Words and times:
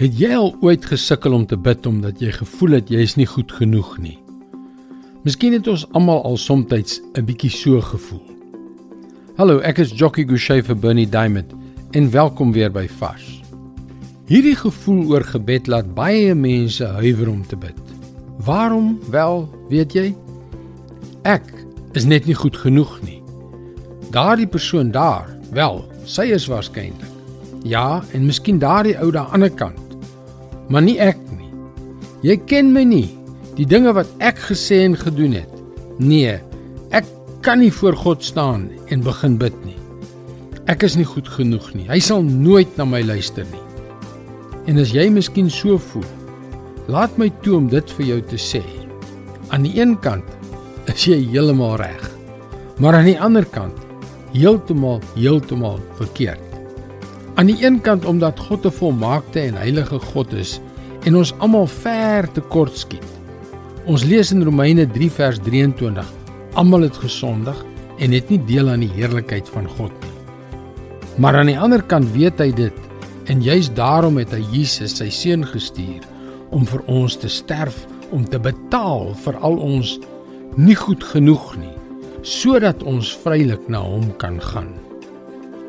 Het 0.00 0.14
jy 0.16 0.28
al 0.32 0.54
ooit 0.64 0.86
gesukkel 0.88 1.34
om 1.36 1.42
te 1.44 1.58
bid 1.60 1.84
omdat 1.84 2.22
jy 2.24 2.30
gevoel 2.32 2.78
het 2.78 2.88
jy 2.88 3.02
is 3.04 3.18
nie 3.20 3.26
goed 3.28 3.50
genoeg 3.52 3.98
nie? 4.00 4.14
Miskien 5.26 5.52
het 5.52 5.66
ons 5.68 5.82
almal 5.92 6.22
al 6.24 6.38
soms 6.40 6.72
'n 6.72 7.24
bietjie 7.24 7.50
so 7.50 7.80
gevoel. 7.80 8.24
Hallo, 9.36 9.58
ek 9.58 9.78
is 9.78 9.92
Jockey 9.92 10.24
Gouchee 10.24 10.62
vir 10.62 10.76
Bernie 10.76 11.08
Diamond 11.08 11.52
en 11.92 12.10
welkom 12.10 12.52
weer 12.52 12.72
by 12.72 12.88
Vars. 12.88 13.42
Hierdie 14.26 14.56
gevoel 14.56 15.06
oor 15.10 15.24
gebed 15.24 15.66
laat 15.66 15.94
baie 15.94 16.34
mense 16.34 16.84
huiwer 16.84 17.28
om 17.28 17.46
te 17.46 17.56
bid. 17.56 17.80
Waarom? 18.38 18.98
Wel, 19.10 19.48
weet 19.68 19.92
jy? 19.92 20.14
Ek 21.24 21.44
is 21.92 22.04
net 22.04 22.24
nie 22.24 22.34
goed 22.34 22.56
genoeg 22.56 23.02
nie. 23.02 23.22
Daardie 24.10 24.48
persoon 24.48 24.90
daar, 24.90 25.28
wel, 25.52 25.84
sy 26.04 26.32
is 26.32 26.46
waarskynlik. 26.46 27.04
Ja, 27.64 28.02
en 28.12 28.24
miskien 28.24 28.58
daardie 28.58 28.96
ou 28.98 29.10
daar 29.10 29.28
aan 29.28 29.40
die 29.40 29.50
ander 29.50 29.50
kant 29.50 29.89
maar 30.70 30.84
nie 30.86 30.98
ek 31.02 31.18
nie. 31.34 31.50
Jy 32.24 32.36
ken 32.48 32.70
my 32.74 32.84
nie. 32.86 33.08
Die 33.58 33.66
dinge 33.68 33.92
wat 33.96 34.08
ek 34.22 34.38
gesê 34.50 34.84
en 34.86 34.96
gedoen 34.96 35.34
het. 35.40 35.50
Nee, 36.00 36.38
ek 36.94 37.08
kan 37.44 37.60
nie 37.60 37.72
voor 37.74 37.98
God 37.98 38.24
staan 38.24 38.68
en 38.88 39.04
begin 39.04 39.36
bid 39.40 39.56
nie. 39.66 39.76
Ek 40.70 40.84
is 40.86 40.94
nie 40.96 41.08
goed 41.08 41.28
genoeg 41.28 41.72
nie. 41.74 41.88
Hy 41.90 41.98
sal 42.04 42.22
nooit 42.22 42.70
na 42.78 42.86
my 42.86 43.02
luister 43.02 43.44
nie. 43.50 43.64
En 44.70 44.78
as 44.78 44.92
jy 44.94 45.08
miskien 45.10 45.50
so 45.50 45.80
voel, 45.90 46.06
laat 46.90 47.16
my 47.18 47.30
toe 47.44 47.56
om 47.58 47.68
dit 47.72 47.96
vir 47.98 48.06
jou 48.12 48.20
te 48.30 48.38
sê. 48.38 48.62
Aan 49.50 49.66
die 49.66 49.74
een 49.80 49.96
kant 50.04 50.26
is 50.90 51.08
jy 51.08 51.18
heeltemal 51.32 51.80
reg. 51.80 52.04
Maar 52.80 53.00
aan 53.00 53.10
die 53.10 53.18
ander 53.20 53.44
kant 53.44 53.76
heeltemal 54.32 55.02
heeltemal 55.16 55.80
verkeerd. 55.98 56.49
Aan 57.40 57.48
die 57.48 57.64
een 57.64 57.78
kant 57.80 58.04
omdat 58.04 58.38
God 58.38 58.66
'n 58.66 58.70
volmaakte 58.70 59.40
en 59.40 59.54
heilige 59.54 59.98
God 59.98 60.32
is 60.32 60.60
en 61.08 61.16
ons 61.16 61.32
almal 61.38 61.66
ver 61.66 62.32
te 62.32 62.40
kort 62.40 62.76
skiet. 62.76 63.06
Ons 63.84 64.04
lees 64.04 64.32
in 64.32 64.42
Romeine 64.42 64.86
3 64.86 65.10
vers 65.10 65.38
23: 65.38 66.12
Almal 66.52 66.80
het 66.80 66.96
gesondig 66.96 67.64
en 67.98 68.12
het 68.12 68.28
nie 68.28 68.44
deel 68.44 68.68
aan 68.68 68.80
die 68.80 68.92
heerlikheid 68.92 69.48
van 69.48 69.68
God 69.68 69.92
nie. 70.02 70.12
Maar 71.16 71.36
aan 71.36 71.46
die 71.46 71.58
ander 71.58 71.82
kant 71.82 72.12
weet 72.12 72.38
hy 72.38 72.52
dit 72.52 72.76
en 73.24 73.42
juis 73.42 73.72
daarom 73.72 74.18
het 74.18 74.30
hy 74.30 74.44
Jesus 74.52 74.96
sy 74.96 75.08
seun 75.08 75.46
gestuur 75.46 76.04
om 76.50 76.66
vir 76.66 76.82
ons 76.86 77.16
te 77.16 77.28
sterf 77.28 77.86
om 78.10 78.24
te 78.24 78.38
betaal 78.38 79.14
vir 79.14 79.36
al 79.36 79.56
ons 79.56 79.98
nie 80.56 80.76
goed 80.76 81.04
genoeg 81.04 81.56
nie 81.56 81.76
sodat 82.22 82.82
ons 82.82 83.16
vrylik 83.16 83.68
na 83.68 83.80
hom 83.80 84.16
kan 84.16 84.40
gaan. 84.40 84.89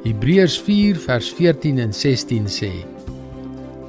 Hebreërs 0.00 0.54
4 0.64 0.96
vers 0.96 1.26
14 1.36 1.78
en 1.82 1.90
16 1.92 2.46
sê: 2.48 2.70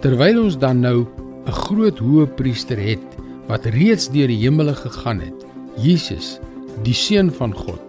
Terwyl 0.03 0.41
ons 0.41 0.57
dan 0.59 0.81
nou 0.83 1.07
'n 1.47 1.55
groot 1.65 1.99
hoëpriester 2.03 2.75
het 2.75 3.05
wat 3.47 3.65
reeds 3.71 4.09
deur 4.11 4.27
die 4.27 4.43
hemele 4.43 4.75
gegaan 4.75 5.21
het, 5.23 5.45
Jesus, 5.79 6.39
die 6.83 6.93
seun 6.93 7.31
van 7.31 7.55
God, 7.55 7.79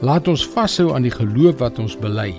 laat 0.00 0.28
ons 0.28 0.44
vashou 0.44 0.92
aan 0.92 1.08
die 1.08 1.14
geloof 1.14 1.56
wat 1.58 1.78
ons 1.78 1.96
bely. 1.96 2.34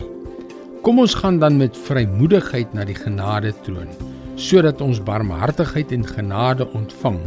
Kom 0.81 1.00
ons 1.00 1.16
gaan 1.16 1.39
dan 1.39 1.57
met 1.57 1.78
vrymoedigheid 1.78 2.73
na 2.73 2.85
die 2.85 2.97
genade 2.97 3.53
troon, 3.63 3.89
sodat 4.35 4.81
ons 4.81 5.02
barmhartigheid 5.02 5.91
en 5.91 6.05
genade 6.05 6.69
ontvang 6.73 7.19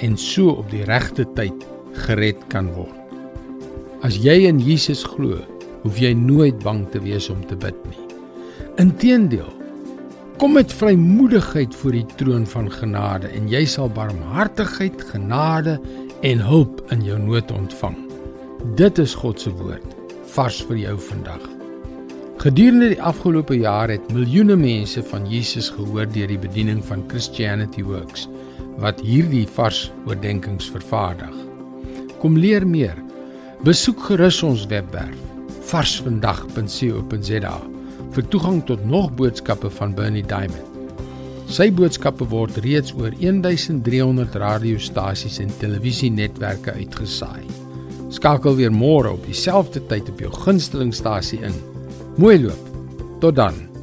en 0.00 0.16
so 0.16 0.48
op 0.48 0.70
die 0.70 0.84
regte 0.84 1.26
tyd 1.34 1.66
gered 1.92 2.40
kan 2.48 2.72
word. 2.72 2.96
As 4.02 4.16
jy 4.16 4.48
in 4.48 4.58
Jesus 4.58 5.04
glo, 5.04 5.44
hoef 5.84 6.00
jy 6.00 6.14
nooit 6.16 6.56
bang 6.64 6.86
te 6.90 7.00
wees 7.04 7.28
om 7.32 7.42
te 7.44 7.56
bid 7.60 7.76
nie. 7.90 8.00
Inteendeel, 8.80 9.50
kom 10.40 10.56
met 10.56 10.72
vrymoedigheid 10.72 11.74
voor 11.78 11.94
die 11.94 12.06
troon 12.18 12.46
van 12.48 12.70
genade 12.72 13.28
en 13.36 13.50
jy 13.52 13.62
sal 13.68 13.92
barmhartigheid, 13.92 15.04
genade 15.12 15.76
en 16.24 16.40
hulp 16.40 16.80
in 16.94 17.04
jou 17.04 17.18
nood 17.20 17.52
ontvang. 17.52 17.98
Dit 18.80 18.98
is 18.98 19.12
God 19.20 19.44
se 19.44 19.52
woord 19.60 19.92
vars 20.34 20.62
vir 20.66 20.80
jou 20.80 20.94
vandag. 21.10 21.44
Gedurende 22.42 22.88
die 22.90 23.02
afgelope 23.02 23.54
jaar 23.60 23.92
het 23.92 24.08
miljoene 24.12 24.56
mense 24.58 25.04
van 25.12 25.28
Jesus 25.30 25.68
gehoor 25.76 26.08
deur 26.10 26.32
die 26.32 26.40
bediening 26.40 26.80
van 26.84 27.04
Christianity 27.12 27.84
Works 27.86 28.26
wat 28.82 28.98
hierdie 29.04 29.44
vars 29.54 29.84
oordeenkings 30.08 30.66
vervaardig. 30.74 31.36
Kom 32.18 32.40
leer 32.40 32.66
meer. 32.66 32.98
Besoek 33.62 34.02
gerus 34.08 34.42
ons 34.42 34.66
webwerf 34.72 35.33
varsvandag.co.za 35.74 37.54
vir 38.14 38.26
toegang 38.30 38.60
tot 38.68 38.84
nog 38.86 39.08
boodskappe 39.18 39.70
van 39.74 39.94
Bernie 39.96 40.22
Diamond. 40.22 40.70
Sy 41.50 41.66
boodskappe 41.74 42.28
word 42.30 42.60
reeds 42.62 42.94
oor 42.94 43.10
1300 43.18 44.38
radiostasies 44.38 45.40
en 45.42 45.50
televisienetwerke 45.58 46.76
uitgesaai. 46.78 47.42
Skakel 48.14 48.54
weer 48.60 48.70
môre 48.70 49.16
op 49.18 49.26
dieselfde 49.26 49.82
tyd 49.90 50.14
op 50.14 50.22
jou 50.22 50.32
gunstelingstasie 50.46 51.42
in. 51.42 51.62
Mooi 52.22 52.38
loop. 52.46 52.74
Tot 53.18 53.34
dan. 53.42 53.73